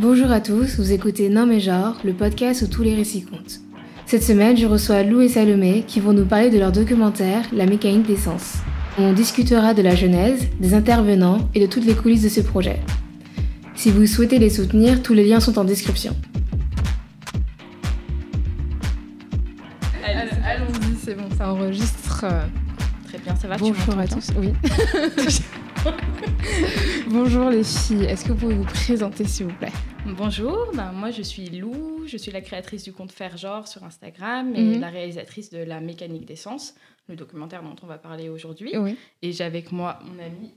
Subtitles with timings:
[0.00, 3.60] Bonjour à tous, vous écoutez Non mais genre, le podcast où tous les récits comptent.
[4.06, 7.66] Cette semaine, je reçois Lou et Salomé qui vont nous parler de leur documentaire La
[7.66, 8.60] mécanique des sens.
[8.96, 12.80] On discutera de la genèse, des intervenants et de toutes les coulisses de ce projet.
[13.74, 16.16] Si vous souhaitez les soutenir, tous les liens sont en description.
[20.02, 22.24] Allons-y, c'est bon, ça enregistre.
[23.06, 24.28] Très bien, ça va Bonjour à tous.
[24.38, 24.54] Oui.
[27.08, 29.72] Bonjour les filles, est-ce que vous pouvez vous présenter s'il vous plaît?
[30.06, 33.84] Bonjour, ben, moi je suis Lou, je suis la créatrice du compte Faire Genre sur
[33.84, 34.80] Instagram et Mhm.
[34.80, 36.74] la réalisatrice de La mécanique des sens,
[37.08, 38.76] le documentaire dont on va parler aujourd'hui.
[38.76, 38.96] Oui.
[39.22, 40.52] Et j'ai avec moi mon ami.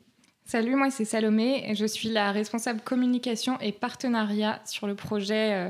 [0.46, 5.54] Salut, moi c'est Salomé et je suis la responsable communication et partenariat sur le projet
[5.54, 5.70] euh,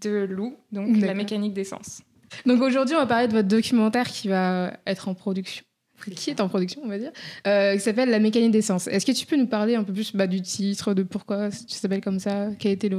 [0.00, 2.02] de Lou, donc la mécanique d'essence.
[2.46, 5.64] Donc aujourd'hui, on va parler de votre documentaire qui va être en production.
[6.12, 7.12] Qui est en production, on va dire,
[7.46, 8.86] euh, qui s'appelle La mécanique des sens.
[8.88, 11.74] Est-ce que tu peux nous parler un peu plus bah, du titre, de pourquoi tu
[11.74, 12.90] s'appelles comme ça Quel était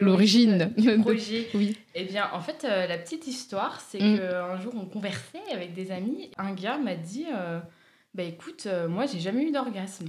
[0.00, 1.48] L'origine du projet?
[1.54, 1.76] Oui.
[1.94, 4.18] Eh bien, en fait, euh, la petite histoire, c'est Mm.
[4.18, 7.60] qu'un jour on conversait avec des amis, un gars m'a dit euh,
[8.14, 10.06] Bah écoute, euh, moi j'ai jamais eu d'orgasme.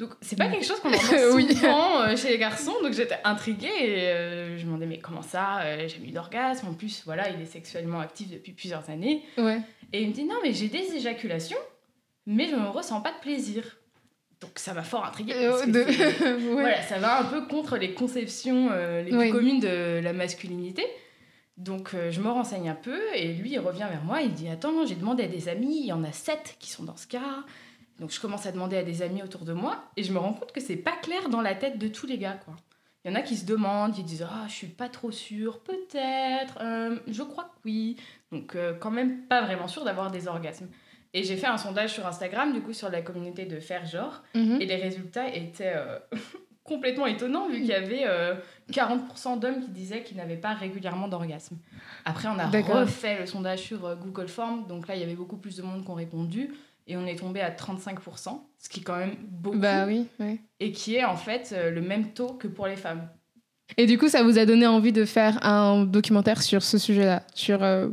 [0.00, 1.46] Donc, c'est pas quelque chose qu'on entend Oui.
[1.54, 5.22] souvent euh, chez les garçons, donc j'étais intriguée et euh, je me demandais Mais comment
[5.22, 6.66] ça euh, J'ai eu d'orgasme.
[6.68, 9.22] En plus, voilà, il est sexuellement actif depuis plusieurs années.
[9.38, 9.60] Ouais.
[9.92, 11.58] Et il me dit Non, mais j'ai des éjaculations,
[12.26, 13.62] mais je ne ressens pas de plaisir.
[14.40, 15.34] Donc, ça m'a fort intriguée.
[15.48, 15.80] parce que de-
[16.46, 16.52] ouais.
[16.62, 18.70] voilà, ça va un peu contre les conceptions
[19.04, 20.82] les plus communes de la masculinité.
[21.58, 24.48] Donc euh, je me renseigne un peu et lui il revient vers moi, il dit
[24.48, 27.06] attends j'ai demandé à des amis, il y en a sept qui sont dans ce
[27.06, 27.44] cas.
[28.00, 30.32] Donc je commence à demander à des amis autour de moi et je me rends
[30.32, 32.54] compte que c'est pas clair dans la tête de tous les gars quoi.
[33.04, 35.60] Il y en a qui se demandent, ils disent ah je suis pas trop sûre,
[35.60, 37.96] peut-être, euh, je crois que oui.
[38.32, 40.68] Donc euh, quand même pas vraiment sûr d'avoir des orgasmes.
[41.12, 44.22] Et j'ai fait un sondage sur Instagram du coup sur la communauté de faire genre
[44.34, 44.60] Mhm.
[44.60, 45.98] et les résultats étaient euh,
[46.64, 48.34] complètement étonnants vu qu'il y avait euh,
[48.70, 51.56] 40% d'hommes qui disaient qu'ils n'avaient pas régulièrement d'orgasme.
[52.04, 55.36] Après, on a refait le sondage sur Google Forms, donc là, il y avait beaucoup
[55.36, 56.54] plus de monde qui ont répondu
[56.90, 60.06] et on est tombé à 35%, ce qui est quand même beaucoup Bah oui,
[60.58, 63.08] et qui est en fait euh, le même taux que pour les femmes.
[63.76, 67.22] Et du coup, ça vous a donné envie de faire un documentaire sur ce sujet-là
[67.34, 67.62] Sur.
[67.62, 67.88] euh,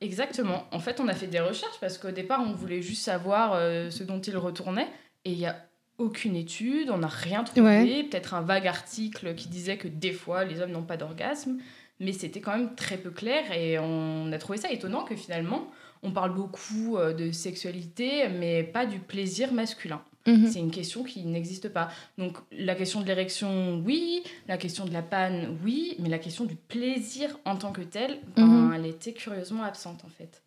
[0.00, 0.64] Exactement.
[0.72, 3.90] En fait, on a fait des recherches parce qu'au départ, on voulait juste savoir euh,
[3.90, 4.88] ce dont il retournait.
[5.24, 5.56] Et il n'y a
[5.98, 7.62] aucune étude, on n'a rien trouvé.
[7.62, 8.02] Ouais.
[8.10, 11.58] Peut-être un vague article qui disait que des fois, les hommes n'ont pas d'orgasme.
[12.00, 13.52] Mais c'était quand même très peu clair.
[13.52, 15.68] Et on a trouvé ça étonnant que finalement,
[16.02, 20.00] on parle beaucoup euh, de sexualité, mais pas du plaisir masculin.
[20.26, 20.46] mhm.
[20.50, 21.88] C'est une question qui n'existe pas.
[22.18, 24.22] Donc la question de l'érection, oui.
[24.48, 25.96] La question de la panne, oui.
[25.98, 28.72] Mais la question du plaisir en tant que tel, ben, Mhm.
[28.74, 30.42] elle était curieusement absente en fait.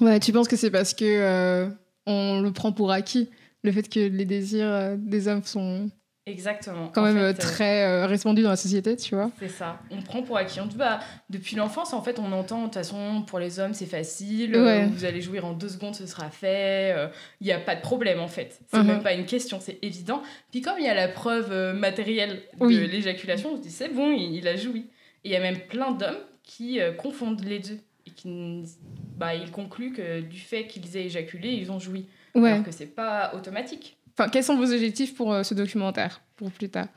[0.00, 1.68] Ouais, tu penses que c'est parce que euh,
[2.06, 3.28] on le prend pour acquis
[3.62, 5.90] le fait que les désirs euh, des hommes sont
[6.24, 6.88] Exactement.
[6.94, 9.48] quand En même fait, euh, euh, très euh, répandus dans la société, tu vois C'est
[9.48, 9.80] ça.
[9.90, 10.60] On prend pour acquis.
[10.60, 11.00] On dit, bah,
[11.30, 14.52] depuis l'enfance, en fait, on entend, de toute façon, pour les hommes, c'est facile.
[14.56, 14.84] Ouais.
[14.84, 16.94] euh, vous allez jouir en deux secondes, ce sera fait.
[17.40, 18.60] Il n'y a pas de problème, en fait.
[18.70, 18.86] C'est Mhm.
[18.86, 20.22] même pas une question, c'est évident.
[20.52, 22.86] Puis comme il y a la preuve euh, matérielle de Oui.
[22.88, 24.86] l'éjaculation, on se dit, c'est bon, il, il a joui.
[25.24, 27.78] Et il y a même plein d'hommes qui euh, confondent les deux.
[28.06, 28.62] Et qui,
[29.16, 32.06] bah, ils concluent que du fait qu'ils aient éjaculé, ils ont joui.
[32.36, 32.50] Ouais.
[32.52, 33.96] Alors que c'est pas automatique.
[34.16, 36.88] Enfin, quels sont vos objectifs pour euh, ce documentaire pour plus tard?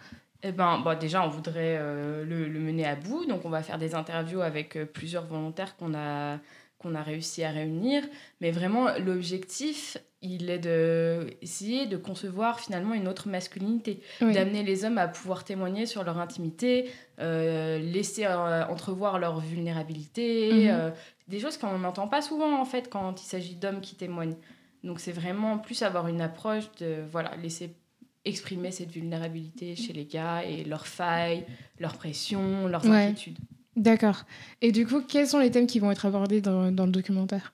[0.43, 3.25] Eh ben, bah, déjà, on voudrait euh, le, le mener à bout.
[3.25, 6.37] Donc, on va faire des interviews avec euh, plusieurs volontaires qu'on a,
[6.77, 8.03] qu'on a réussi à réunir.
[8.41, 14.01] Mais vraiment, l'objectif, il est de essayer de concevoir finalement une autre masculinité.
[14.21, 14.33] Oui.
[14.33, 20.51] D'amener les hommes à pouvoir témoigner sur leur intimité, euh, laisser entrevoir leur vulnérabilité.
[20.51, 20.69] Mhm.
[20.69, 20.89] euh,
[21.27, 24.35] des choses qu'on n'entend pas souvent, en fait, quand il s'agit d'hommes qui témoignent.
[24.85, 27.75] Donc, c'est vraiment plus avoir une approche de, voilà, laisser
[28.23, 31.45] exprimer cette vulnérabilité chez les gars et leurs failles,
[31.79, 33.07] leurs pressions, leurs Ouais.
[33.07, 33.37] inquiétudes.
[33.75, 34.23] D'accord.
[34.61, 37.53] Et du coup, quels sont les thèmes qui vont être abordés dans, dans le documentaire?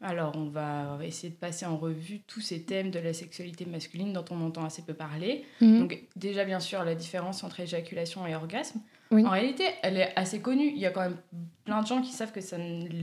[0.00, 4.12] Alors, on va, essayer de passer en revue tous ces thèmes de la sexualité masculine
[4.12, 5.44] dont on entend assez peu parler.
[5.60, 5.78] Mhm.
[5.78, 8.80] Donc, déjà, bien sûr, la différence entre éjaculation et orgasme.
[9.12, 9.24] Oui.
[9.24, 10.72] En réalité, elle est assez connue.
[10.74, 11.18] Il y a quand même
[11.64, 12.40] plein de gens qui savent que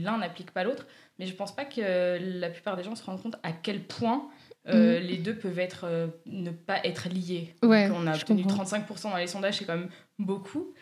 [0.02, 0.86] l'un n'applique pas l'autre.
[1.20, 4.30] Mais je pense pas que la plupart des gens se rendent compte à quel point
[4.68, 7.54] euh, les deux peuvent être, euh, ne pas être liés.
[7.62, 8.64] Ouais, Donc, on a obtenu comprends.
[8.64, 10.72] 35% dans les sondages, c'est quand même beaucoup.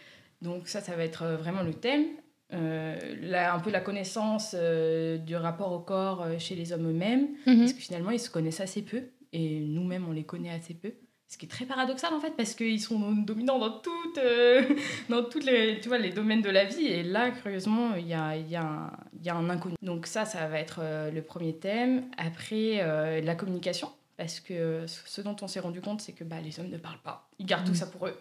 [0.40, 2.05] Donc ça, ça va être euh, vraiment le thème.
[2.52, 2.96] Euh,
[3.35, 7.31] un peu la connaissance du rapport au corps chez les hommes eux-mêmes.
[7.44, 7.58] Mhm.
[7.58, 9.02] Parce que finalement, ils se connaissent assez peu.
[9.32, 10.93] Et nous-mêmes, on les connaît assez peu.
[11.30, 14.62] Ce qui est très paradoxal en fait, parce qu'ils sont dominants dans toutes, euh,
[15.10, 16.86] dans toutes les, tu vois, les domaines de la vie.
[16.86, 18.90] Et là, curieusement, il y a, y, a un-
[19.22, 19.75] y a un inconnu.
[19.82, 22.04] Donc ça, ça va être euh, le premier thème.
[22.16, 23.90] Après, euh, la communication.
[24.16, 26.98] parce que ce dont on s'est rendu compte, c'est que bah, les hommes ne parlent
[27.04, 27.28] pas.
[27.38, 27.75] Ils gardent tout Mm.
[27.76, 28.19] ça pour eux.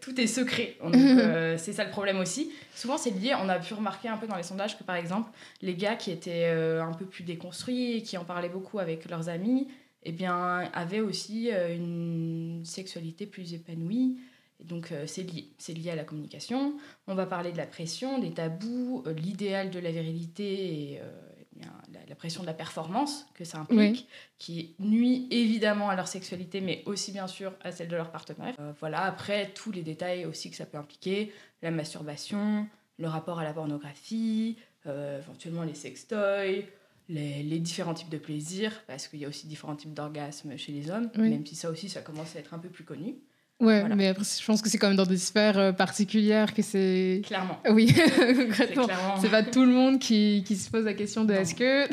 [0.00, 0.76] Tout est secret.
[1.58, 2.52] C'est ça le problème aussi.
[2.74, 5.30] Souvent, c'est lié, on a pu remarquer un peu dans les sondages que, par exemple,
[5.60, 6.46] les gars qui étaient
[6.80, 9.66] un peu plus déconstruits, qui en parlaient beaucoup avec leurs amis,
[10.04, 14.18] eh bien, avaient aussi euh, une sexualité plus épanouie.
[14.60, 15.48] Et donc, euh, c'est lié.
[15.58, 16.74] C'est lié à la communication.
[17.06, 21.58] On va parler de la pression, des tabous, euh, l'idéal de la virilité et eh
[21.58, 24.06] bien, la, la pression de la performance que ça implique, Oui.
[24.38, 28.54] qui nuit évidemment à leur sexualité, mais aussi bien sûr à celle de leur partenaire.
[28.60, 32.66] Euh, voilà, après, tous les détails aussi que ça peut impliquer, la masturbation,
[32.98, 34.56] le rapport à la pornographie,
[34.86, 36.64] euh, éventuellement les sextoys,
[37.08, 40.72] les, les différents types de plaisirs, parce qu'il y a aussi différents types d'orgasmes chez
[40.72, 41.30] les hommes, Oui.
[41.30, 43.16] même si ça aussi, ça commence à être un peu plus connu.
[43.60, 43.94] Ouais, Voilà.
[43.94, 47.22] mais après, je pense que c'est quand même dans des sphères euh, particulières que c'est.
[47.24, 47.60] Clairement.
[47.70, 48.84] Oui, C'est concrètement.
[48.86, 49.16] clairement...
[49.20, 51.84] C'est pas tout le monde qui, qui se pose la question de est-ce que.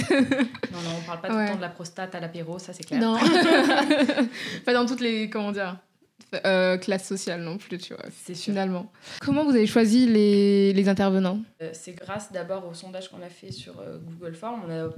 [0.71, 1.43] Non, non, on parle pas tout Ouais.
[1.45, 2.99] le temps de la prostate à l'apéro, ça c'est clair.
[2.99, 3.15] Non.
[4.65, 5.29] pas dans toutes les.
[5.29, 5.77] Comment dire
[6.45, 8.51] euh, classes sociales non plus, tu vois, C'est sûr.
[8.53, 8.91] finalement.
[9.21, 11.39] Comment vous avez choisi les, les intervenants?
[11.61, 14.89] Euh, C'est grâce d'abord au sondage qu'on a fait sur euh, Google Form, on a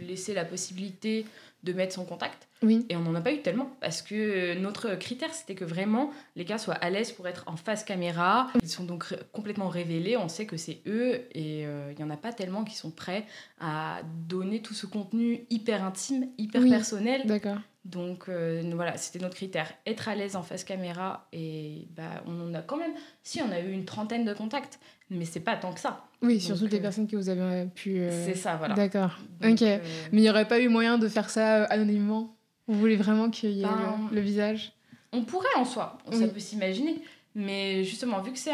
[0.00, 1.26] laissé la possibilité
[1.64, 2.86] de mettre son contact Oui.
[2.88, 6.44] et on n'en a pas eu tellement parce que notre critère c'était que vraiment les
[6.44, 8.46] gars soient à l'aise pour être en face caméra.
[8.62, 12.16] Ils sont donc complètement révélés, on sait que c'est eux et il y en a
[12.16, 13.26] pas tellement qui sont prêts
[13.60, 16.70] à donner tout ce contenu hyper intime, hyper Oui.
[16.70, 17.22] personnel.
[17.26, 17.58] D'accord.
[17.88, 22.38] Donc euh, voilà, c'était notre critère, être à l'aise en face caméra et bah on
[22.50, 22.92] en a quand même,
[23.22, 26.04] si on a eu une trentaine de contacts, mais c'est pas tant que ça.
[26.20, 28.00] Oui, surtout Donc, les euh, personnes que vous avez pu.
[28.00, 28.74] euh, C'est ça, voilà.
[28.74, 29.18] D'accord.
[29.42, 29.60] Ok.
[29.62, 29.80] Mais
[30.12, 32.36] il n'y aurait pas eu moyen de faire ça anonymement?
[32.66, 34.72] Vous voulez vraiment qu'il y ait Ben, le, le visage?
[35.12, 36.28] on pourrait en soi, ça Oui.
[36.28, 37.00] peut s'imaginer.
[37.34, 38.50] Mais justement, vu que c'est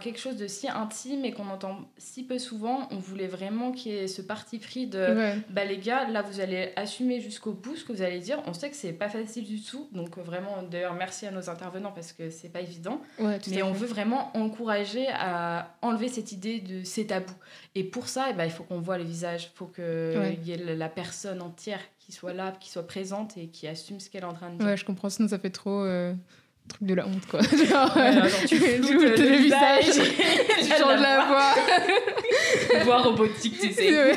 [0.00, 3.92] quelque chose de si intime et qu'on entend si peu souvent, on voulait vraiment qu'il
[3.92, 5.38] y ait ce parti pris de Ouais.
[5.50, 8.40] bah les gars, là vous allez assumer jusqu'au bout ce que vous allez dire.
[8.46, 11.50] On sait que c'est pas facile du tout, donc euh, vraiment d'ailleurs merci à nos
[11.50, 13.02] intervenants parce que c'est pas évident.
[13.18, 17.34] Ouais, tout Mais on veut vraiment encourager à enlever cette idée de ces tabous.
[17.74, 20.38] Et pour ça, eh ben, il faut qu'on voit les visages, il faut qu'il Ouais.
[20.44, 24.00] y ait la- la personne entière qui soit là, qui soit présente et qui assume
[24.00, 24.66] ce qu'elle est en train de dire.
[24.66, 26.14] Ouais, je comprends, sinon ça fait trop euh,
[26.68, 27.40] truc de la honte, quoi.
[27.42, 29.84] Genre, Ouais, euh, genre, tu floutes floutes le visage,
[30.60, 31.54] tu changes la voix.
[32.84, 33.92] voix robotique, tu sais.
[33.92, 34.16] Ouais.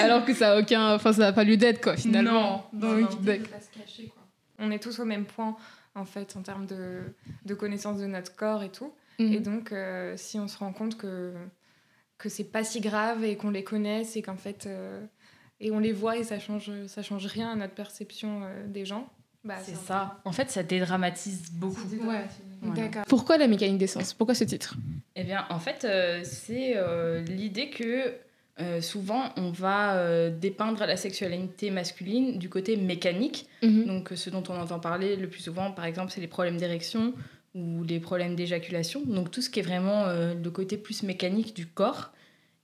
[0.00, 0.94] Alors que ça a aucun.
[0.94, 2.68] Enfin, ça n'a pas lieu d'être, quoi, finalement.
[2.72, 3.16] Non, non, Donc, non.
[3.22, 3.48] d'accord.
[3.48, 4.22] pas se cacher, quoi.
[4.58, 5.56] On est tous au même point,
[5.94, 7.00] en fait, en termes de,
[7.44, 8.92] de connaissance de notre corps et tout.
[9.18, 9.32] Mhm.
[9.32, 11.32] Et donc, euh, si on se rend compte que,
[12.18, 14.66] que c'est pas si grave et qu'on les connaisse et qu'en fait.
[14.66, 15.04] euh,
[15.58, 18.84] et on les voit et ça change, ça change rien à notre perception euh, des
[18.84, 19.08] gens,
[19.46, 20.20] bah, C'est ça.
[20.24, 21.80] En fait, ça dédramatise beaucoup.
[22.06, 22.26] Ouais.
[22.62, 23.04] Voilà.
[23.08, 24.74] Pourquoi la mécanique d'essence Pourquoi ce titre?
[25.14, 28.14] Eh bien, en fait, euh, c'est euh, l'idée que
[28.58, 33.48] euh, souvent, on va euh, dépeindre la sexualité masculine du côté mécanique.
[33.62, 36.56] Donc, euh, ce dont on entend parler le plus souvent, par exemple, c'est les problèmes
[36.56, 37.12] d'érection
[37.54, 39.02] ou les problèmes d'éjaculation.
[39.06, 42.12] Donc, tout ce qui est vraiment euh, le côté plus mécanique du corps.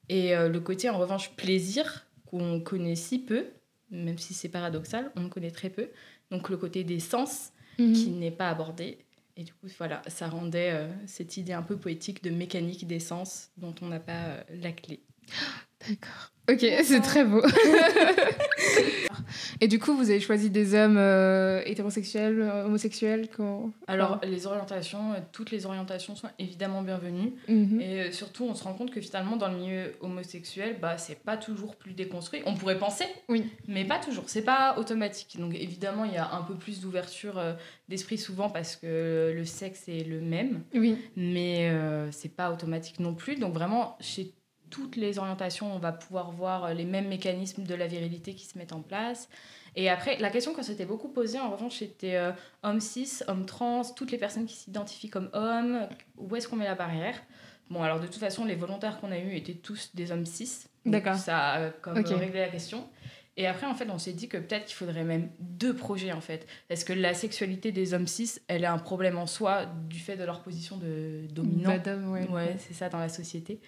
[0.08, 3.44] Et euh, le côté, en revanche, plaisir, qu'on connaît si peu,
[3.90, 5.88] même si c'est paradoxal, on le connaît très peu.
[6.32, 7.92] Donc, le côté des sens, Mhm.
[7.94, 8.98] qui n'est pas abordé.
[9.36, 13.48] Et du coup, voilà, ça rendait euh, cette idée un peu poétique de mécanique d'essence
[13.56, 15.00] dont on n'a pas euh, la clé.
[15.88, 16.32] D'accord.
[16.50, 17.40] Ok, c'est très beau.
[19.60, 23.70] Et du coup, vous avez choisi des hommes euh, hétérosexuels, euh, homosexuels quand...
[23.86, 27.32] Alors, les orientations, euh, toutes les orientations sont évidemment bienvenues.
[27.48, 27.80] Mhm.
[27.80, 31.36] Et surtout, on se rend compte que finalement, dans le milieu homosexuel, bah, c'est pas
[31.36, 32.42] toujours plus déconstruit.
[32.46, 33.44] On pourrait penser, Oui.
[33.68, 34.24] mais pas toujours.
[34.26, 35.36] C'est pas automatique.
[35.38, 37.52] Donc, évidemment, il y a un peu plus d'ouverture euh,
[37.88, 40.62] d'esprit souvent parce que le sexe est le même.
[40.74, 40.96] Oui.
[41.16, 43.36] mais euh, c'est pas automatique non plus.
[43.36, 44.32] Donc vraiment, chez
[44.72, 48.46] toutes les orientations, on va pouvoir voir euh, les mêmes mécanismes de la virilité qui
[48.46, 49.28] se mettent en place.
[49.76, 53.44] Et après, la question qu'on s'était beaucoup posée, en revanche, c'était euh, homme cis, homme
[53.44, 55.86] trans, toutes les personnes qui s'identifient comme hommes,
[56.16, 57.22] où est-ce qu'on met la barrière?
[57.70, 60.64] Bon, alors de toute façon, les volontaires qu'on a eus étaient tous des hommes cis.
[60.84, 61.16] Donc, D'accord.
[61.16, 62.88] Ça a euh, comme réglé la question.
[63.36, 66.20] Et après, en fait, on s'est dit que peut-être qu'il faudrait même deux projets, en
[66.20, 66.46] fait.
[66.68, 70.16] Parce que la sexualité des hommes cis, elle a un problème en soi du fait
[70.16, 71.70] de leur position de dominant?
[71.70, 72.28] Madame, ouais.
[72.28, 73.60] Ouais, c'est ça dans la société.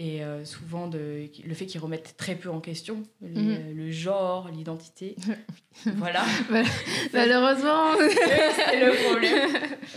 [0.00, 3.76] Et euh, souvent, de, le fait qu'ils remettent très peu en question le, Mhm.
[3.76, 5.14] le genre, l'identité.
[5.86, 6.24] voilà.
[7.12, 7.92] Malheureusement.
[8.56, 9.50] c'est le problème.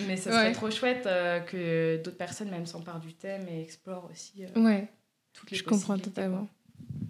[0.08, 0.52] Mais ça serait Ouais.
[0.52, 4.88] trop chouette euh, que d'autres personnes même s'emparent du thème et explorent aussi euh, ouais,
[5.34, 6.48] toutes les je comprends totalement.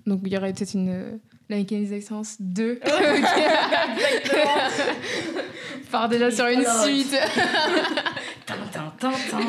[0.06, 1.18] Donc il y aurait peut-être une euh,
[1.50, 3.16] la mécanisation 2 quoi.
[3.18, 4.44] Exactement.
[5.92, 7.16] part déjà sur une Alors, suite.
[8.46, 9.40] Tin, tin, tin, tin.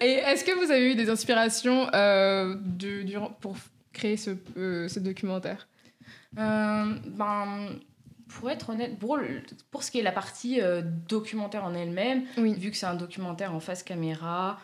[0.00, 2.56] Et est-ce que vous avez eu des inspirations euh,
[3.40, 3.56] pour
[3.92, 5.68] créer ce, euh, ce documentaire?
[6.38, 7.68] Euh, ben,
[8.28, 10.60] pour être honnête, pour, le- pour ce qui est la partie
[11.08, 12.54] documentaire en elle-même, Oui.
[12.54, 14.58] vu que c'est un documentaire en face caméra,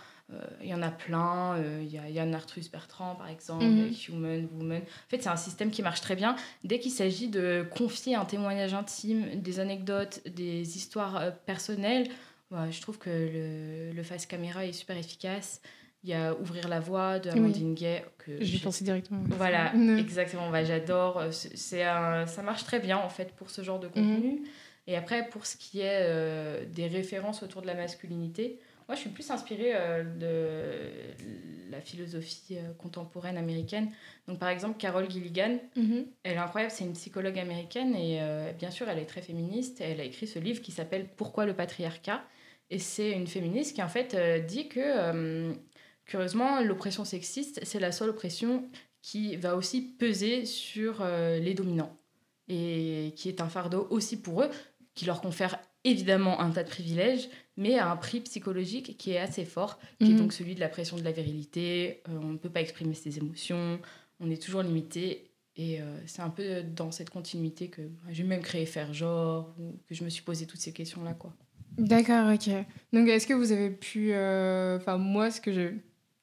[0.63, 1.57] il y en a plein.
[1.81, 3.91] Il y a Yann Arthus Bertrand, par exemple, Mhm.
[4.09, 4.79] Human, Woman.
[4.83, 6.37] En fait, c'est un système qui marche très bien.
[6.63, 12.09] Dès qu'il s'agit de confier un témoignage intime, des anecdotes, des histoires personnelles,
[12.51, 15.61] ouais, je trouve que le, le face caméra est super efficace.
[16.03, 18.03] Il y a Ouvrir la voie de Amandine Gay.
[18.19, 19.23] Que J'y j'ai- pensais directement.
[19.29, 19.99] voilà, Mhm.
[19.99, 20.51] exactement.
[20.51, 21.19] Bah, J'adore.
[21.19, 24.43] Euh, c'est- un- ça marche très bien en fait pour ce genre de contenu.
[24.87, 29.01] Et après, pour ce qui est euh, des références autour de la masculinité, moi je
[29.03, 33.91] suis plus inspirée euh, de la philosophie euh, contemporaine américaine.
[34.27, 36.07] Donc par exemple, Carol Gilligan, Mhm.
[36.25, 39.81] elle est incroyable, c'est une psychologue américaine et euh, bien sûr, elle est très féministe.
[39.81, 42.23] Elle a écrit ce livre qui s'appelle Pourquoi le patriarcat?
[42.71, 45.53] Et c'est une féministe qui en fait euh, dit que, euh,
[46.07, 48.69] curieusement, l'oppression sexiste, c'est la seule oppression
[49.03, 51.97] qui va aussi peser sur euh, les dominants
[52.49, 54.51] et qui est un fardeau aussi pour eux,
[54.95, 59.19] qui leur confère évidemment un tas de privilèges, mais à un prix psychologique qui est
[59.19, 60.19] assez fort, qui est Mhm.
[60.19, 62.03] donc celui de la pression de la virilité.
[62.09, 63.81] On ne peut pas exprimer ses émotions,
[64.19, 65.31] on est toujours limité.
[65.57, 69.55] Et euh, c'est un peu dans cette continuité que bah, j'ai même créé Faire Genre,
[69.59, 71.15] ou que je me suis posé toutes ces questions-là.
[71.15, 71.33] quoi.
[71.79, 72.51] D'accord, ok.
[72.93, 74.11] Donc, est-ce que vous avez pu.
[74.13, 75.73] euh, Enfin, moi, ce que, je...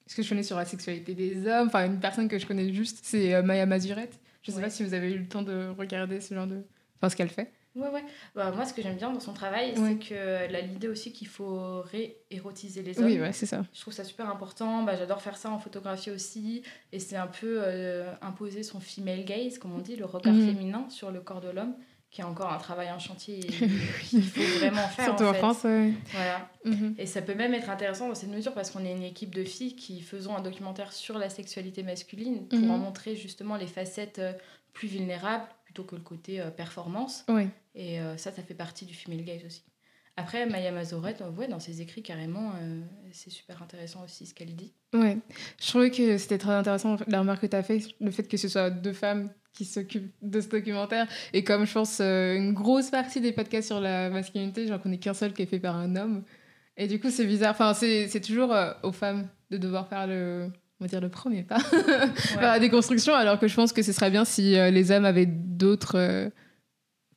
[0.06, 2.72] ce que je connais sur la sexualité des hommes, enfin, une personne que je connais
[2.74, 4.20] juste, c'est euh, Maya Mazurette.
[4.44, 4.64] Je sais Ouais.
[4.64, 6.62] pas si vous avez eu le temps de regarder ce genre de.
[6.98, 7.52] Enfin, ce qu'elle fait.
[7.76, 8.04] Ouais, ouais.
[8.34, 9.90] Bah, moi, ce que j'aime bien dans son travail, Ouais.
[9.90, 13.06] c'est qu'elle a l'idée aussi qu'il faut ré-érotiser les hommes.
[13.06, 13.64] Oui, ouais, c'est ça.
[13.74, 14.82] Je trouve ça super important.
[14.84, 16.64] Bah, J'adore faire ça en photographie aussi.
[16.92, 20.48] Et c'est un peu euh, imposer son female gaze, comme on dit, le regard Mhm.
[20.48, 21.76] féminin sur le corps de l'homme,
[22.18, 23.40] qui est encore un travail en chantier
[24.10, 25.06] qu'il faut vraiment faire.
[25.06, 25.34] Surtout en, en.
[25.36, 25.94] France, ouais.
[26.14, 26.50] Voilà.
[26.66, 26.96] Mhm.
[26.98, 29.44] Et ça peut même être intéressant dans cette mesure parce qu'on est une équipe de
[29.44, 32.72] filles qui faisons un documentaire sur la sexualité masculine pour Mhm.
[32.72, 34.34] en montrer justement les facettes euh,
[34.74, 37.24] plus vulnérables plutôt que le côté euh, performance.
[37.30, 37.50] Ouais.
[37.76, 39.62] Et euh, ça, ça fait partie du female gaze aussi.
[40.20, 42.82] Après, Maya Mazorette, euh, ouais, dans ses écrits, carrément, euh,
[43.12, 44.74] c'est super intéressant aussi ce qu'elle dit.
[44.92, 45.20] Ouais,
[45.62, 48.36] je trouvais que c'était très intéressant la remarque que tu as fait, le fait que
[48.36, 51.08] ce soit deux femmes qui s'occupent de ce documentaire.
[51.34, 54.98] Et comme je pense euh, une grosse partie des podcasts sur la masculinité, j'en connais
[54.98, 56.24] qu'un seul qui est fait par un homme.
[56.78, 57.52] Et du coup, c'est bizarre.
[57.52, 61.10] Enfin, c'est c'est toujours euh, aux femmes de devoir faire le, on va dire, le
[61.10, 61.58] premier pas
[62.40, 65.28] vers la déconstruction, alors que je pense que ce serait bien si les hommes avaient
[65.28, 66.32] d'autres,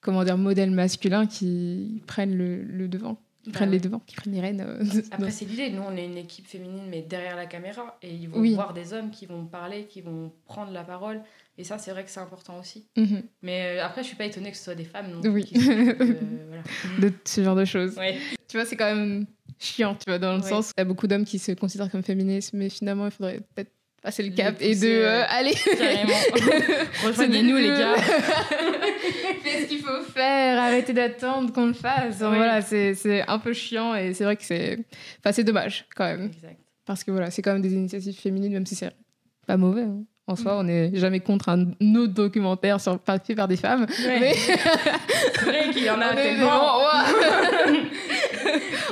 [0.01, 3.15] comment dire, modèles masculins qui prennent le, le devant,
[3.45, 4.61] qui Bah prennent les devants, qui prennent les rênes.
[4.67, 5.71] euh, Après, c'est l'idée.
[5.71, 7.99] Nous, on est une équipe féminine, mais derrière la caméra.
[8.03, 8.55] Et ils vont Oui.
[8.55, 11.21] voir des hommes qui vont parler, qui vont prendre la parole.
[11.59, 12.87] Et ça, c'est vrai que c'est important aussi.
[12.97, 13.23] Mhm.
[13.43, 15.11] Mais euh, après, je suis pas étonnée que ce soit des femmes.
[15.23, 15.45] Non, Oui.
[15.45, 15.95] qui euh,
[16.49, 16.63] voilà.
[16.99, 17.97] de ce genre de choses.
[17.99, 18.17] Ouais.
[18.49, 19.27] Tu vois, c'est quand même
[19.59, 20.49] chiant, tu vois, dans le Ouais.
[20.49, 23.41] sens, il y a beaucoup d'hommes qui se considèrent comme féministes, mais finalement, il faudrait
[23.55, 23.71] peut-être
[24.03, 24.87] passer le cap et de...
[24.89, 26.15] euh, allez Carrément.
[27.05, 27.95] Rejoignez-nous, les gars.
[29.45, 32.17] Qu'est-ce qu'il faut faire Arrêtez d'attendre qu'on le fasse.
[32.21, 32.27] Oui.
[32.37, 32.95] Voilà, c'est
[33.29, 34.79] un peu chiant et c'est vrai que c'est...
[35.25, 36.27] Enfin, dommage, quand même.
[36.27, 36.59] Exact.
[36.87, 38.91] Parce que voilà, c'est quand même des initiatives féminines, même si c'est
[39.47, 39.83] pas mauvais.
[39.83, 40.03] hein.
[40.27, 43.87] En soi, on n'est jamais contre un autre documentaire sur, fait par des femmes.
[44.05, 44.21] Ouais.
[44.21, 44.35] Mais-
[45.35, 46.79] C'est vrai qu'il y en a tellement.
[46.79, 47.83] Ouais.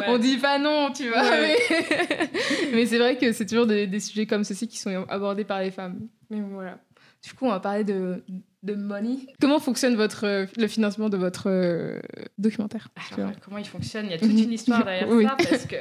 [0.08, 1.22] On dit pas non, tu vois.
[1.22, 1.56] Ouais.
[1.70, 2.30] Mais,
[2.72, 5.60] mais c'est vrai que c'est toujours des, des sujets comme ceci qui sont abordés par
[5.60, 6.08] les femmes.
[6.30, 6.78] Mais voilà.
[7.22, 8.22] Du coup, on va parler de,
[8.74, 9.18] de money.
[9.40, 12.00] Comment fonctionne votre, euh, le financement de votre euh,
[12.38, 14.06] documentaire Alors, comment il fonctionne?
[14.06, 15.24] Il y a toute une histoire derrière Oui.
[15.24, 15.76] ça parce que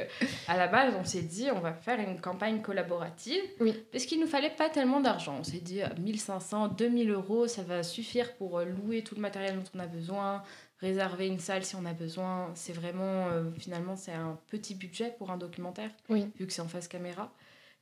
[0.48, 3.74] à la base, on s'est dit on va faire une campagne collaborative Oui.
[3.92, 5.36] parce qu'il nous fallait pas tellement d'argent.
[5.40, 9.20] On s'est dit euh, 1500, 2000 euros, ça va suffire pour euh, louer tout le
[9.20, 10.42] matériel dont on a besoin,
[10.80, 12.50] réserver une salle si on a besoin.
[12.54, 16.26] C'est vraiment euh, finalement c'est un petit budget pour un documentaire Oui.
[16.38, 17.32] vu que c'est en face caméra.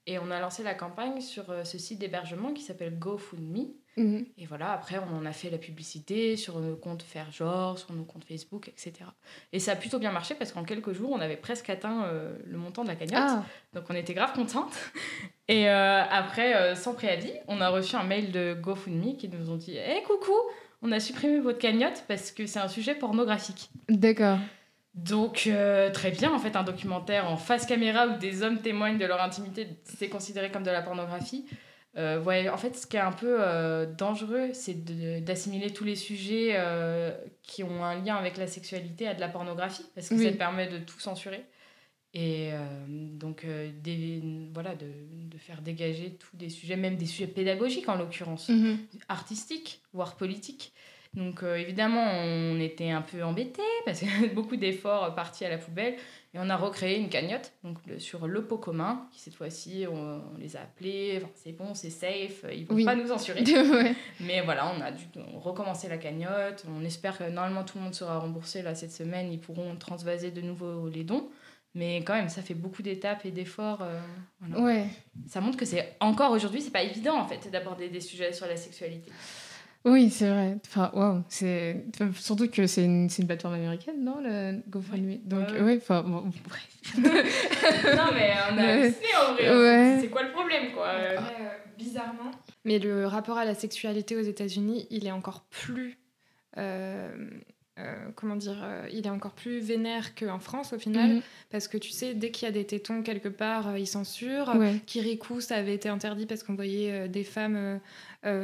[0.06, 3.68] Et on a lancé la campagne sur euh, ce site d'hébergement qui s'appelle GoFundMe.
[3.96, 4.26] Mhm.
[4.36, 7.92] Et voilà, après, on en a fait la publicité sur nos comptes Faire Genre, sur
[7.94, 8.92] nos comptes Facebook, etc.
[9.52, 12.36] Et ça a plutôt bien marché parce qu'en quelques jours, on avait presque atteint euh,
[12.46, 13.18] le montant de la cagnotte.
[13.18, 14.75] Ah, Donc, on était grave contente.
[15.48, 19.48] Et euh, après, euh, sans préavis, on a reçu un mail de GoFundMe qui nous
[19.50, 20.34] ont dit Hé, coucou,
[20.82, 23.70] on a supprimé votre cagnotte parce que c'est un sujet pornographique.
[23.88, 24.38] d'accord.
[24.96, 28.98] Donc, euh, très bien, en fait, un documentaire en face caméra où des hommes témoignent
[28.98, 31.44] de leur intimité, c'est considéré comme de la pornographie.
[31.98, 34.74] Euh, ouais, en fait, ce qui est un peu euh, dangereux, c'est
[35.22, 37.10] d'assimiler tous les sujets euh,
[37.42, 40.24] qui ont un lien avec la sexualité à de la pornographie, parce que Oui.
[40.24, 41.44] ça permet de tout censurer.
[42.14, 42.50] Et
[42.88, 43.44] donc,
[43.82, 44.22] des-
[44.54, 48.78] voilà, de, de faire dégager tous des sujets, même des sujets pédagogiques en l'occurrence Mhm.
[49.10, 50.72] artistique, voire politique.
[51.16, 55.58] Donc euh, évidemment, on était un peu embêtés parce que beaucoup d'efforts partis à la
[55.58, 55.94] poubelle.
[56.35, 59.87] Et on a recréé une cagnotte donc, le- sur le pot commun, qui cette fois-ci,
[59.90, 61.14] on, on les a appelés.
[61.16, 62.85] Enfin, c'est bon, c'est safe, ils vont Oui.
[62.85, 63.40] pas nous censurer.
[63.46, 63.94] ouais.
[64.20, 65.04] Mais voilà, on a dû
[65.37, 66.64] recommencer la cagnotte.
[66.68, 69.32] On espère que normalement tout le monde sera remboursé là cette semaine.
[69.32, 71.30] Ils pourront transvaser de nouveau les dons.
[71.75, 73.80] Mais quand même, ça fait beaucoup d'étapes et d'efforts.
[73.82, 73.99] euh,
[74.40, 74.62] voilà.
[74.64, 74.87] Ouais.
[75.26, 78.46] Ça montre que c'est encore aujourd'hui, c'est pas évident en fait d'aborder des sujets sur
[78.46, 79.11] la sexualité.
[79.85, 80.56] Oui, c'est vrai.
[80.66, 85.18] Enfin, waouh, c'est enfin, surtout que c'est une, c'est une plateforme américaine, non, le GoFundMe?
[85.25, 86.68] Donc, ouais, enfin, bon, bref.
[86.99, 88.95] non mais on a Ouais.
[89.28, 89.56] en vrai.
[89.59, 89.99] Ouais.
[90.00, 90.87] C'est quoi le problème quoi?
[90.88, 92.30] Euh, euh, bizarrement.
[92.64, 95.99] Mais le rapport à la sexualité aux États-Unis, il est encore plus.
[96.59, 97.14] euh,
[97.78, 101.16] euh, comment dire euh, Il est encore plus vénère qu'en France au final.
[101.16, 101.23] Mhm.
[101.50, 104.54] Parce que tu sais, dès qu'il y a des tétons quelque part, euh, ils censurent.
[104.56, 104.80] Ouais.
[104.87, 107.80] Kirikou, ça avait été interdit parce qu'on voyait des femmes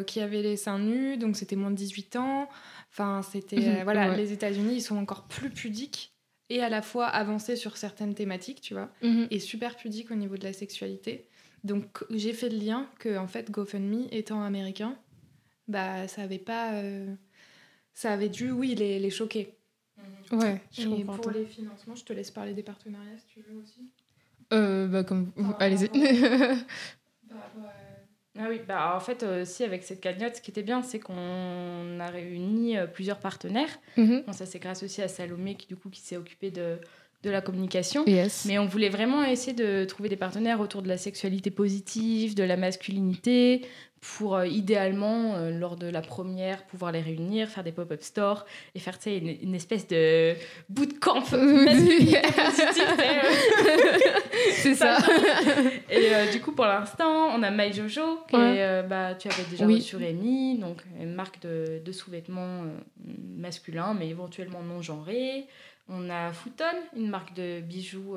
[0.07, 2.49] qui avaient les seins nus, donc c'était moins de 18 ans.
[2.91, 3.57] Enfin, c'était.
[3.57, 4.17] Mhm, voilà, ouais.
[4.17, 6.13] les États-Unis, ils sont encore plus pudiques
[6.51, 9.27] et à la fois avancés sur certaines thématiques, tu vois Mhm.
[9.31, 11.27] et super pudique au niveau de la sexualité.
[11.65, 14.97] Donc j'ai fait le lien que en fait GoFundMe étant américain,
[15.69, 16.73] bah ça avait pas,
[17.95, 19.55] ça avait dû oui les, les choquer.
[20.31, 21.19] Ouais, je et comprends.
[21.19, 23.83] pour les financements, je te laisse parler des partenariats si tu veux aussi.
[24.53, 25.31] Euh, bah, comme...
[25.59, 25.87] Allez-y.
[25.87, 27.69] rapport à-
[28.39, 30.99] Ah oui, bah en fait euh, aussi avec cette cagnotte, ce qui était bien, c'est
[30.99, 33.69] qu'on a réuni euh, plusieurs partenaires.
[33.99, 34.23] Mhm.
[34.27, 36.79] Bon, ça c'est grâce aussi à Salomé qui du coup qui s'est occupée de,
[37.25, 38.07] de la communication.
[38.07, 38.47] Yes.
[38.47, 42.43] Mais on voulait vraiment essayer de trouver des partenaires autour de la sexualité positive, de
[42.43, 43.67] la masculinité,
[44.19, 48.45] pour euh, idéalement, euh, lors de la première, pouvoir les réunir, faire des pop-up stores
[48.75, 50.35] et faire une, une espèce de
[50.69, 51.23] bootcamp
[54.53, 54.99] c'est ça.
[55.91, 58.83] Et euh, du coup, pour l'instant, on a My Jojo, qui Ouais.
[58.89, 59.77] bah, tu avais déjà Oui.
[59.77, 62.65] reçu Rémi, donc une marque de, de sous-vêtements
[63.37, 65.47] masculins, mais éventuellement non genrés.
[65.89, 66.65] On a Footon,
[66.97, 68.17] une marque de bijoux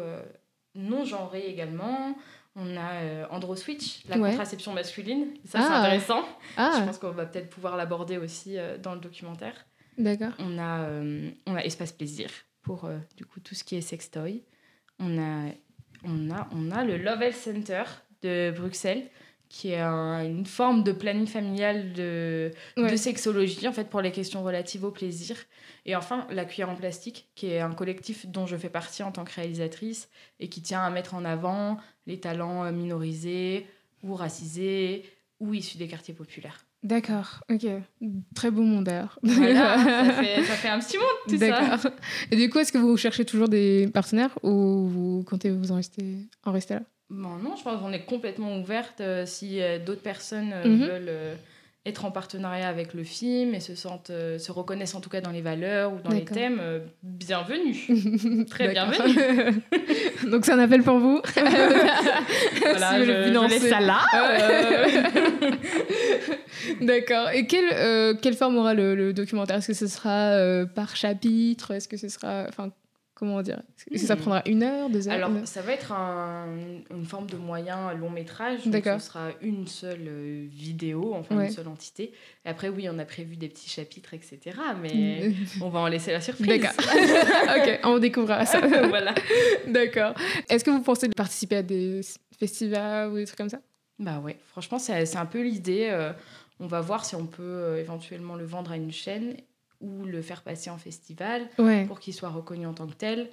[0.76, 2.16] non genrés également.
[2.56, 4.30] On a euh, Androswitch, la Ouais.
[4.32, 5.34] contraception masculine.
[5.46, 5.80] Ça, c'est Ah.
[5.82, 6.22] intéressant.
[6.24, 9.54] Je Ah, pense qu'on va peut-être pouvoir l'aborder aussi euh, dans le documentaire.
[9.98, 10.32] d'accord.
[10.40, 12.30] On a, euh, on a Espace Plaisir
[12.62, 14.44] pour euh, du coup tout ce qui est sextoy.
[15.00, 15.52] On a,
[16.06, 17.84] on a, on a le Love Health Center
[18.22, 19.10] de Bruxelles
[19.50, 22.92] qui est un- une forme de planning familial de, Ouais.
[22.92, 25.36] de sexologie en fait pour les questions relatives au plaisir.
[25.86, 29.12] Et enfin la cuillère en plastique qui est un collectif dont je fais partie en
[29.12, 31.78] tant que réalisatrice et qui tient à mettre en avant
[32.08, 33.66] les talents euh, minorisés
[34.04, 35.04] ou racisés
[35.40, 36.66] ou issus des quartiers populaires.
[36.84, 37.66] D'accord, ok.
[38.36, 39.18] Très beau monde d'ailleurs.
[39.24, 41.48] Voilà, ça, fait, ça fait un petit monde tout ça.
[41.50, 41.92] D'accord.
[42.30, 45.76] Et du coup, est-ce que vous cherchez toujours des partenaires ou vous comptez vous en
[45.78, 46.82] rester, en rester là?
[47.10, 50.86] Bon, non, je pense qu'on est complètement ouverte euh, si euh, d'autres personnes euh, Mhm.
[50.88, 51.12] veulent
[51.88, 55.22] être en partenariat avec le film et se sentent, euh, se reconnaissent en tout cas
[55.22, 58.46] dans les valeurs ou dans les thèmes, euh, bienvenue.
[58.50, 59.62] Très bienvenue.
[60.32, 61.22] Donc c'est un appel pour vous.
[61.36, 64.00] voilà, Si je, je laisse ça là.
[64.16, 65.52] euh,
[66.82, 67.30] D'accord.
[67.30, 69.58] Et quelle, quelle forme aura le, le documentaire?
[69.58, 71.70] Est-ce que ce sera par chapitre?
[71.70, 72.46] Est-ce que ce sera.
[72.50, 72.72] Enfin,
[73.16, 73.62] comment dire?
[73.92, 75.48] Est-ce que ça prendra une heure, deux heures Alors, heure?
[75.48, 76.58] ça va être un-
[76.92, 78.64] une forme de moyen long métrage.
[78.66, 79.00] Donc, D'accord.
[79.02, 81.46] ce sera une seule euh, vidéo, enfin Ouais.
[81.48, 82.12] une seule entité.
[82.46, 84.40] Et après, oui, on a prévu des petits chapitres, etc.
[84.82, 86.46] Mais on va en laisser la surprise.
[86.48, 86.72] D'accord.
[87.58, 88.60] ok, on découvrira ça.
[88.90, 89.16] voilà.
[89.68, 90.14] D'accord.
[90.50, 92.02] Est-ce que vous pensez de participer à des
[92.38, 93.62] festivals ou des trucs comme ça?
[93.98, 95.88] Bah ouais, franchement, c'est c'est un peu l'idée.
[95.90, 96.12] euh,
[96.60, 99.36] on va voir si on peut euh, éventuellement le vendre à une chaîne
[99.86, 101.86] ou le faire passer en festival Ouais.
[101.86, 103.30] pour qu'il soit reconnu en tant que tel.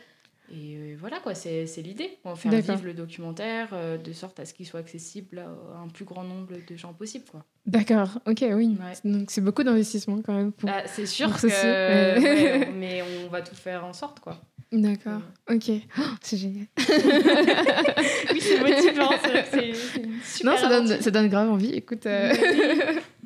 [0.55, 2.19] Et euh, voilà, quoi, c'est c'est l'idée.
[2.25, 5.89] On faire vivre le documentaire euh, de sorte à ce qu'il soit accessible à un
[5.89, 7.25] plus grand nombre de gens possible.
[7.31, 7.45] Quoi.
[7.65, 8.19] D'accord.
[8.27, 8.77] Ok, oui.
[8.79, 9.11] Ouais.
[9.11, 10.53] Donc c'est beaucoup d'investissement quand même.
[10.53, 10.69] Pour...
[10.69, 11.47] Bah, c'est sûr pour que.
[11.51, 12.69] euh, ouais.
[12.71, 14.39] on- mais on va tout faire en sorte, quoi.
[14.73, 15.21] D'accord.
[15.51, 15.71] Ok.
[15.99, 16.67] Oh, c'est génial.
[18.33, 19.11] Oui, c'est motivant.
[19.51, 19.75] c'est-
[20.25, 21.73] super non, ça donne, ça donne grave envie.
[21.75, 22.07] Écoute.
[22.07, 22.33] euh,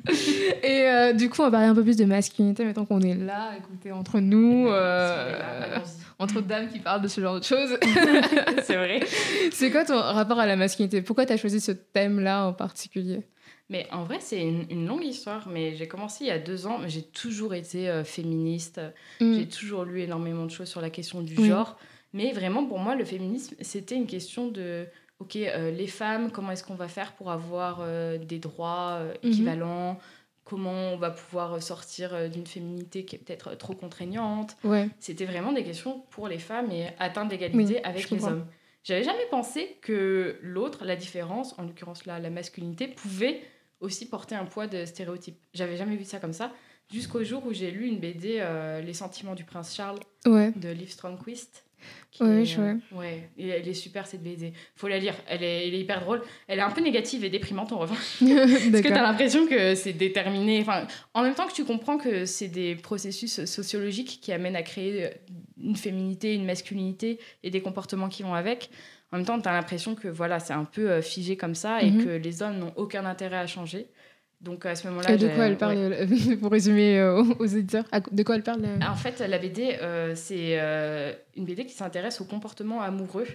[0.63, 3.15] Et euh, du coup, on va parler un peu plus de masculinité maintenant qu'on est
[3.15, 5.79] là, écoutez, entre nous, euh,
[6.19, 7.77] entre dames qui parlent de ce genre de choses.
[8.63, 9.01] c'est vrai.
[9.51, 11.01] c'est quoi ton rapport à la masculinité?
[11.01, 13.21] Pourquoi tu as choisi ce thème-là en particulier?
[13.69, 15.47] Mais en vrai, c'est une, une longue histoire.
[15.49, 16.79] Mais j'ai commencé il y a deux ans.
[16.87, 18.79] J'ai toujours été euh, féministe.
[19.19, 19.33] Mm.
[19.35, 21.77] J'ai toujours lu énormément de choses sur la question du genre.
[22.13, 24.87] Mais vraiment, pour moi, le féminisme, c'était une question de,
[25.19, 29.13] OK, euh, les femmes, comment est-ce qu'on va faire pour avoir euh, des droits euh,
[29.23, 29.31] Mhm.
[29.31, 29.99] équivalents?
[30.43, 34.55] Comment on va pouvoir sortir d'une féminité qui est peut-être trop contraignante?
[34.63, 34.87] Ouais.
[34.99, 38.45] C'était vraiment des questions pour les femmes et atteindre l'égalité Oui, avec les hommes.
[38.85, 43.41] J'avais jamais pensé que l'autre, la différence, en l'occurrence là, la masculinité, pouvait
[43.81, 45.37] aussi porter un poids de stéréotype.
[45.53, 46.53] J'avais jamais vu ça comme ça,
[46.89, 48.41] jusqu'au jour où j'ai lu une BD,
[48.85, 50.53] Les sentiments du prince Charles, Ouais.
[50.55, 51.65] de Liv Stromquist.
[52.21, 54.53] Est, je euh, ouais, elle est super cette BD.
[54.75, 55.13] Faut la lire.
[55.27, 56.21] Elle est, elle est hyper drôle.
[56.47, 57.97] Elle est un peu négative et déprimante en revanche.
[58.19, 59.01] Parce que tu as D'accord.
[59.03, 60.59] l'impression que c'est déterminé.
[60.61, 64.63] Enfin, en même temps que tu comprends que c'est des processus sociologiques qui amènent à
[64.63, 65.09] créer euh,
[65.61, 68.69] une féminité, une masculinité et des comportements qui vont avec.
[69.11, 71.81] En même temps, tu as l'impression que voilà, c'est un peu euh, figé comme ça
[71.81, 72.03] et Mhm.
[72.03, 73.87] que les hommes n'ont aucun intérêt à changer.
[74.41, 75.17] Donc à ce moment-là.
[75.17, 76.07] De quoi elle parle, ouais.
[76.31, 79.39] euh, pour résumer euh, aux aux éditeurs De quoi elle parle euh En fait, la
[79.39, 83.27] BD, euh, c'est euh, une BD qui s'intéresse au comportement amoureux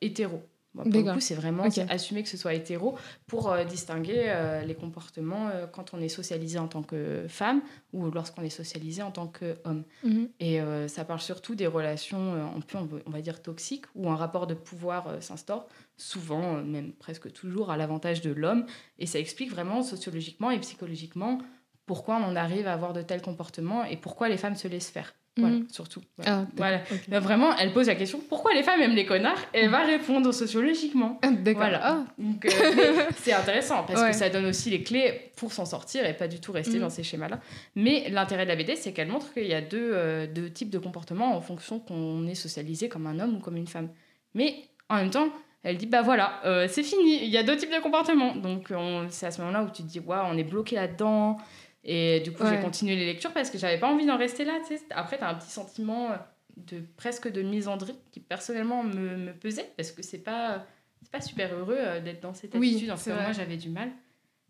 [0.00, 0.42] hétéro.
[0.74, 4.74] Pour le coup, c'est vraiment assumer que ce soit hétéro pour euh, distinguer euh, les
[4.74, 7.60] comportements euh, quand on est socialisé en tant que femme
[7.92, 9.84] ou lorsqu'on est socialisé en tant qu'homme.
[10.02, 10.28] Mhm.
[10.40, 14.46] Et ça parle surtout des relations un peu, on va- dire, toxiques, où un rapport
[14.46, 18.64] de pouvoir s'instaure, souvent, même presque toujours, à l'avantage de l'homme.
[18.98, 21.38] Et ça explique vraiment sociologiquement et psychologiquement
[21.86, 24.90] pourquoi on en arrive à avoir de tels comportements et pourquoi les femmes se laissent
[24.90, 25.14] faire.
[25.38, 25.66] Voilà, Mhm.
[25.70, 26.02] surtout.
[26.18, 26.40] Voilà.
[26.42, 26.80] Ah, Voilà.
[27.08, 29.78] Là, vraiment, elle pose la question pourquoi les femmes aiment les connards Et elle va
[29.84, 31.18] répondre sociologiquement.
[31.22, 31.62] Ah, D'accord.
[31.62, 31.80] Voilà.
[31.82, 32.42] Ah, euh,
[33.16, 34.10] c'est intéressant parce Ouais.
[34.10, 36.80] que ça donne aussi les clés pour s'en sortir et pas du tout rester Mhm.
[36.82, 37.40] dans ces schémas-là.
[37.76, 40.70] Mais l'intérêt de la BD, c'est qu'elle montre qu'il y a deux, euh, deux types
[40.70, 43.88] de comportements en fonction qu'on est socialisé comme un homme ou comme une femme.
[44.34, 44.56] Mais
[44.90, 45.28] en même temps,
[45.62, 48.34] elle dit bah voilà, euh, c'est fini, il y a deux types de comportements.
[48.36, 51.38] Donc on- c'est à ce moment-là où tu te dis waouh, on est bloqué là-dedans.
[51.84, 54.58] Et du coup, j'ai continué les lectures parce que j'avais pas envie d'en rester là.
[54.66, 54.82] tu sais.
[54.90, 56.10] Après, tu as un petit sentiment
[56.56, 60.64] de presque de misandrie qui personnellement me, me pesait parce que c'est pas
[61.02, 62.90] c'est pas super heureux euh, d'être dans cette Oui, attitude.
[62.90, 63.24] En c'est cas, vrai.
[63.24, 63.90] moi, j'avais du mal.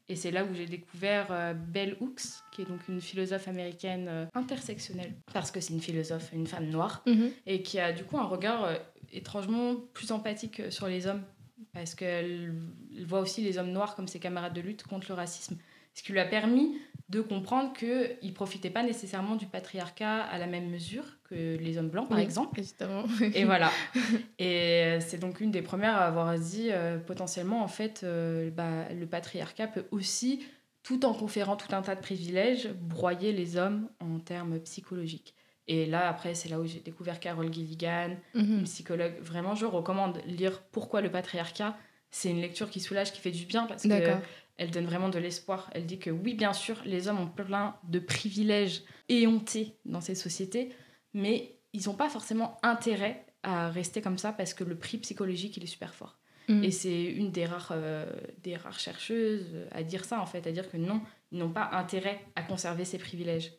[0.09, 4.09] Et c'est là où j'ai découvert euh, Bell Hooks, qui est donc une philosophe américaine
[4.09, 7.31] euh, intersectionnelle, parce que c'est une philosophe, une femme noire, mhm.
[7.47, 8.75] et qui a du coup un regard euh,
[9.13, 11.23] étrangement plus empathique sur les hommes,
[11.73, 12.53] parce qu'elle
[12.95, 15.57] elle voit aussi les hommes noirs comme ses camarades de lutte contre le racisme.
[15.95, 16.77] Ce qui lui a permis
[17.13, 21.77] de comprendre qu'ils ne profitaient pas nécessairement du patriarcat à la même mesure que les
[21.77, 22.59] hommes blancs, par Oui, exemple.
[22.59, 23.05] Évidemment.
[23.35, 23.71] Et voilà.
[24.39, 28.51] Et euh, c'est donc une des premières à avoir dit euh, potentiellement, en fait, euh,
[28.51, 30.43] bah, le patriarcat peut aussi,
[30.83, 35.35] tout en conférant tout un tas de privilèges, broyer les hommes en termes psychologiques.
[35.69, 38.65] Et là, après, c'est là où j'ai découvert Carol Gilligan, une Mhm.
[38.65, 39.15] psychologue.
[39.21, 41.77] Vraiment, je recommande lire Pourquoi le patriarcat.
[42.11, 43.89] C'est une lecture qui soulage, qui fait du bien parce que.
[44.63, 45.71] Elle donne vraiment de l'espoir.
[45.73, 50.15] Elle dit que oui, bien sûr, les hommes ont plein de privilèges éhontés dans ces
[50.15, 50.69] sociétés,
[51.15, 55.57] mais ils n'ont pas forcément intérêt à rester comme ça parce que le prix psychologique,
[55.57, 56.17] il est super fort.
[56.49, 56.63] Mhm.
[56.63, 58.07] Et c'est une des rares, euh,
[58.45, 61.01] des rares chercheuses à dire ça, en fait, à dire que non,
[61.33, 63.53] ils n'ont pas intérêt à conserver ces privilèges.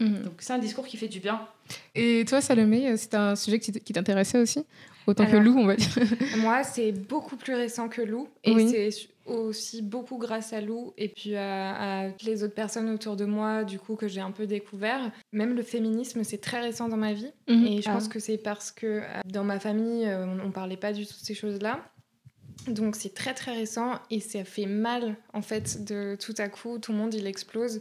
[0.00, 0.22] Mhm.
[0.22, 1.46] Donc c'est un discours qui fait du bien.
[1.94, 4.64] Et toi, Salomé, euh, c'est un sujet qui t'intéressait aussi?
[5.06, 5.88] Autant que Lou, on va dire.
[6.38, 8.28] Moi, c'est beaucoup plus récent que Lou.
[8.44, 8.68] Et Oui.
[8.70, 8.90] c'est
[9.26, 13.24] aussi beaucoup grâce à Lou et puis à, à toutes les autres personnes autour de
[13.24, 15.10] moi, du coup, que j'ai un peu découvert.
[15.32, 17.32] Même le féminisme, c'est très récent dans ma vie.
[17.48, 17.66] Mhm.
[17.66, 17.94] Et je Ah.
[17.94, 21.06] pense que c'est parce que euh, dans ma famille, euh, on, on parlait pas du
[21.06, 21.80] tout de ces choses-là.
[22.68, 26.78] Donc c'est très très récent et ça fait mal en fait de tout à coup
[26.78, 27.80] tout le monde il explose.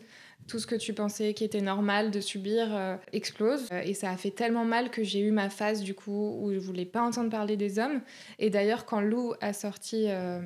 [0.50, 3.68] Tout ce que tu pensais qui était normal de subir euh, explose.
[3.72, 6.52] Euh, et ça a fait tellement mal que j'ai eu ma phase du coup où
[6.52, 8.02] je voulais pas entendre parler des hommes.
[8.40, 10.42] Et d'ailleurs quand Lou a sorti euh,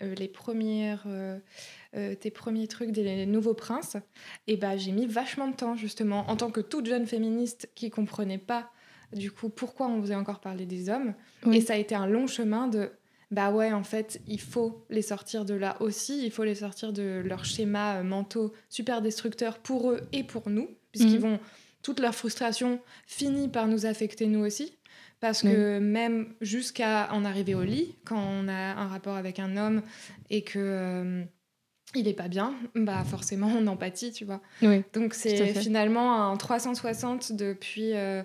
[0.00, 1.04] les premières...
[1.06, 1.38] euh,
[2.20, 3.96] tes premiers trucs des nouveaux princes,
[4.48, 7.88] et bah j'ai mis vachement de temps justement en tant que toute jeune féministe qui
[7.88, 8.72] comprenait pas
[9.12, 11.14] du coup pourquoi on faisait encore parler des hommes.
[11.46, 11.58] Oui.
[11.58, 12.90] Et ça a été un long chemin de
[13.30, 16.92] bah ouais en fait il faut les sortir de là aussi, il faut les sortir
[16.92, 21.20] de leurs schémas euh, mentaux super destructeurs pour eux et pour nous, puisqu'ils Mhm.
[21.32, 21.40] vont
[21.82, 24.72] toute leur frustration finit par nous affecter nous aussi.
[25.20, 29.56] Parce que même jusqu'à en arriver au lit, quand on a un rapport avec un
[29.56, 29.80] homme
[30.28, 31.22] et que euh,
[31.94, 34.42] il est pas bien, bah forcément on empathie, tu vois.
[34.60, 34.82] Oui.
[34.92, 37.94] Donc c'est finalement un 360 depuis...
[37.94, 38.22] euh,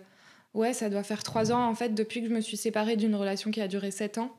[0.54, 3.16] ouais, ça doit faire trois ans en fait depuis que je me suis séparée d'une
[3.16, 4.36] relation qui a duré sept ans.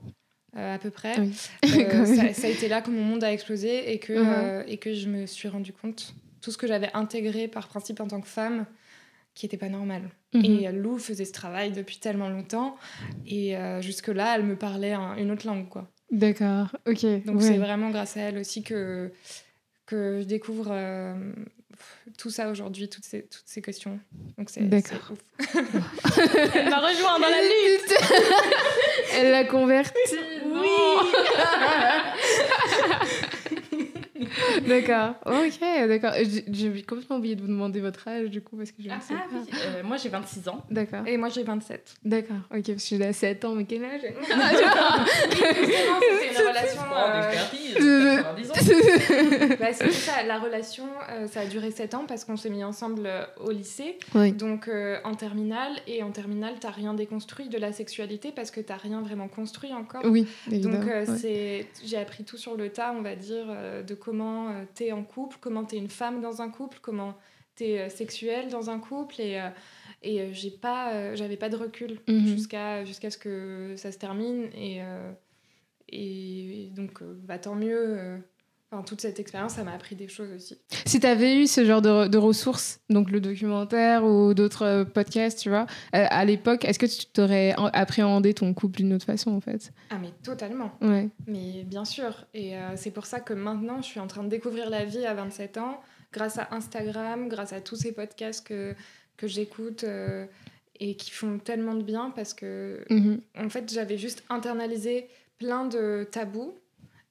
[0.56, 1.18] Euh, à peu près.
[1.20, 1.32] Oui.
[1.64, 4.28] Euh, ça, ça a été là que mon monde a explosé et que, Mhm.
[4.28, 8.00] euh, et que je me suis rendu compte tout ce que j'avais intégré par principe
[8.00, 8.66] en tant que femme
[9.34, 10.02] qui était pas normal.
[10.34, 10.44] Mhm.
[10.44, 12.76] Et Lou faisait ce travail depuis tellement longtemps
[13.26, 15.88] et jusque-là, elle me parlait un- une autre langue quoi.
[16.10, 17.24] D'accord, ok.
[17.24, 17.42] Donc ouais.
[17.42, 19.12] c'est vraiment grâce à elle aussi que,
[19.86, 20.72] que je découvre
[22.18, 23.98] tout ça aujourd'hui, toutes ces, toutes ces questions.
[24.38, 25.14] Donc c'est D'accord.
[25.54, 27.94] elle m'a rejoint dans la lutte
[29.14, 30.16] Elle l'a converti.
[30.46, 30.68] Oui
[34.68, 35.14] D'accord.
[35.26, 36.12] Ok, d'accord.
[36.50, 39.14] J'ai- complètement oublié de vous demander votre âge, du coup, parce que je Ah, sais
[39.16, 39.37] ah pas.
[39.38, 40.62] oui, euh, moi j'ai 26 ans.
[40.70, 41.06] D'accord.
[41.06, 41.94] Et moi j'ai 27.
[42.04, 42.37] D'accord.
[42.54, 44.00] Ok, parce que j'ai à 7 ans, mais quel âge?
[45.33, 46.83] C'était une relation.
[46.96, 49.56] euh, d'expertise, euh, 90 ans.
[49.61, 52.64] bah, c'est ça, la relation, euh, ça a duré 7 ans parce qu'on s'est mis
[52.64, 53.98] ensemble euh, au lycée.
[54.14, 54.33] Oui.
[54.33, 54.68] Donc
[55.04, 59.00] en terminale, et en terminale, t'as rien déconstruit de la sexualité parce que t'as rien
[59.00, 60.02] vraiment construit encore.
[60.04, 60.78] Oui, évidemment.
[60.78, 61.04] Donc ouais.
[61.18, 63.46] c'est, j'ai appris tout sur le tas, on va dire,
[63.87, 67.14] de comment euh, t'es en couple, comment t'es une femme dans un couple, comment
[67.55, 69.49] t'es euh, sexuelle dans un couple, et, euh,
[70.03, 72.27] et j'ai pas, j'avais pas de recul Mhm.
[72.27, 74.81] jusqu'à jusqu'à ce que ça se termine, et,
[75.88, 78.20] et donc bah, tant mieux.
[78.72, 80.56] Enfin, toute cette expérience, ça m'a appris des choses aussi.
[80.87, 84.85] Si tu avais eu ce genre de, de ressources, donc le documentaire ou d'autres euh,
[84.85, 88.92] podcasts, tu vois, euh, à l'époque, est-ce que tu t'aurais en- appréhendé ton couple d'une
[88.92, 89.72] autre façon, en fait?
[89.90, 90.70] Ah mais totalement.
[90.83, 91.09] Ouais.
[91.26, 92.26] Mais bien sûr.
[92.33, 95.04] Et euh, c'est pour ça que maintenant, je suis en train de découvrir la vie
[95.04, 95.80] à 27 ans,
[96.12, 98.76] grâce à Instagram, grâce à tous ces podcasts que,
[99.16, 100.26] que j'écoute euh,
[100.78, 103.20] et qui font tellement de bien parce que, Mhm.
[103.37, 106.54] en fait, j'avais juste internalisé plein de tabous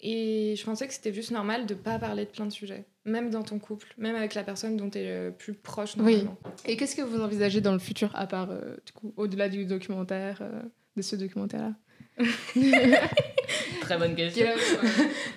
[0.01, 3.29] et je pensais que c'était juste normal de pas parler de plein de sujets, même
[3.29, 6.25] dans ton couple, même avec la personne dont tu es le plus proche Oui.
[6.65, 9.65] Et qu'est-ce que vous envisagez dans le futur, à part, euh, du coup, au-delà du
[9.65, 10.61] documentaire, euh,
[10.95, 11.73] de ce documentaire-là
[13.81, 14.45] Très bonne question.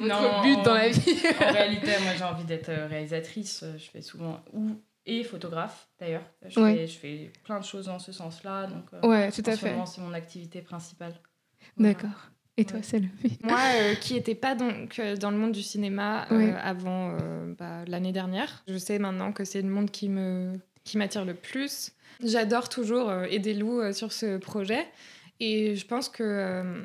[0.01, 3.65] Notre Non, but en- dans la vie En réalité, moi j'ai envie d'être euh, réalisatrice.
[3.79, 4.71] Je fais souvent ou
[5.05, 6.23] et photographe d'ailleurs.
[6.49, 6.75] Je, Ouais.
[6.77, 8.67] fais, je fais plein de choses dans ce sens-là.
[8.67, 9.75] Donc euh, Ouais, tout à fait.
[9.87, 11.15] c'est mon activité principale.
[11.77, 11.95] Voilà.
[12.59, 12.83] Et toi, Ouais.
[12.83, 13.09] c'est le
[13.43, 17.55] Moi, euh, qui n'étais pas donc, euh, dans le monde du cinéma euh, avant euh,
[17.59, 20.53] bah, l'année dernière, je sais maintenant que c'est le monde qui me
[20.85, 21.93] qui m'attire le plus.
[22.25, 24.87] J'adore toujours euh, aider Lou euh, sur ce projet
[25.41, 26.83] et je pense que euh,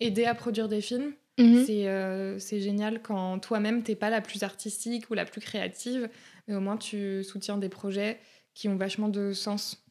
[0.00, 1.64] aider à produire des films, Mhm.
[1.64, 6.08] c'est euh, c'est génial quand toi-même t'es pas la plus artistique ou la plus créative,
[6.46, 8.18] mais au moins tu soutiens des projets
[8.54, 9.84] qui ont vachement de sens.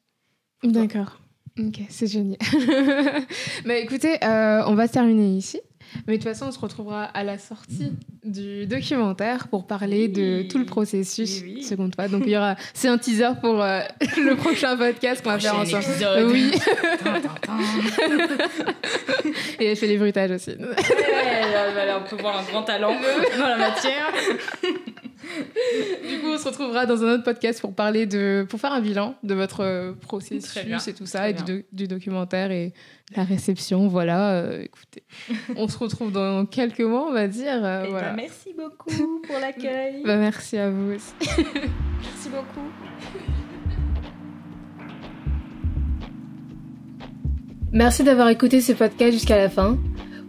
[0.63, 1.21] D'accord.
[1.59, 2.37] Ok, c'est génial.
[3.65, 5.59] bah écoutez, euh, on va terminer ici.
[6.05, 7.93] Mais de toute façon, on se retrouvera à la sortie
[8.25, 11.63] du documentaire pour parler de tout le processus Oui, oui.
[11.63, 12.09] seconde fois.
[12.09, 13.79] Donc il y aura, c'est un teaser pour euh,
[14.17, 15.83] le prochain podcast qu'on va faire ensemble.
[15.83, 16.29] épisode.
[16.29, 16.51] Oui.
[17.03, 17.57] Tin, tin, tin.
[19.61, 20.51] Et elle fait les bruitages aussi.
[20.51, 20.65] Ouais,
[21.53, 22.93] là, là, on peut voir un grand talent
[23.39, 24.11] dans la matière.
[26.09, 28.81] Du coup, on se retrouvera dans un autre podcast pour parler de, pour faire un
[28.81, 31.55] bilan de votre euh, processus et tout ça, et du, bien.
[31.55, 32.73] do- du documentaire et
[33.15, 33.87] la réception.
[33.87, 35.03] Voilà, euh, écoutez,
[35.57, 37.63] on se retrouve dans quelques mois, on va dire.
[37.65, 38.09] euh, Eh voilà.
[38.09, 40.01] ben, merci beaucoup pour l'accueil.
[40.05, 41.13] Bah, merci à vous aussi.
[41.99, 42.67] Merci beaucoup.
[47.71, 49.77] Merci d'avoir écouté ce podcast jusqu'à la fin.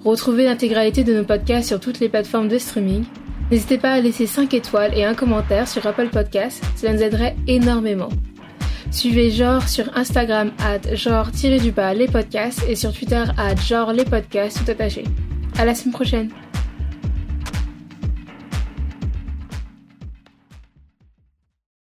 [0.05, 3.05] Retrouvez l'intégralité de nos podcasts sur toutes les plateformes de streaming.
[3.51, 7.37] N'hésitez pas à laisser 5 étoiles et un commentaire sur Apple Podcasts, cela nous aiderait
[7.47, 8.11] énormément.
[8.91, 14.65] Suivez Genre sur Instagram at genre-du-bas les podcasts et sur Twitter at genre les podcasts
[14.65, 15.05] tout attaché.
[15.59, 16.31] À la semaine prochaine.